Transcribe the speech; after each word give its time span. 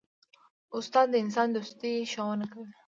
استاد 0.77 1.07
د 1.11 1.15
انسان 1.23 1.47
دوستي 1.51 1.93
ښوونه 2.11 2.45
کوي. 2.53 2.71